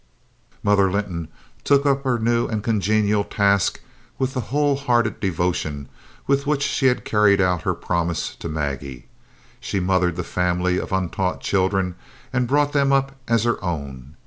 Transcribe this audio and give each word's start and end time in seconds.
Mother 0.63 0.89
Linton 0.91 1.27
took 1.63 1.85
up 1.85 2.03
her 2.05 2.17
new 2.17 2.47
and 2.47 2.63
congenial 2.63 3.23
task 3.23 3.79
with 4.17 4.33
the 4.33 4.39
whole 4.49 4.75
hearted 4.75 5.19
devotion 5.19 5.87
with 6.25 6.47
which 6.47 6.63
she 6.63 6.87
had 6.87 7.05
carried 7.05 7.39
out 7.39 7.61
her 7.61 7.75
promise 7.75 8.35
to 8.37 8.49
Maggie. 8.49 9.05
She 9.59 9.79
mothered 9.79 10.15
the 10.15 10.23
family 10.23 10.79
of 10.79 10.91
untaught 10.91 11.41
children 11.41 11.93
and 12.33 12.47
brought 12.47 12.73
them 12.73 12.91
up 12.91 13.11
as 13.27 13.43
her 13.43 13.63
own. 13.63 14.15